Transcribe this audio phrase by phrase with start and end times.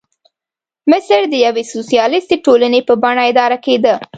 [0.91, 3.95] مصر د یوې سوسیالیستي ټولنې په بڼه اداره کېده.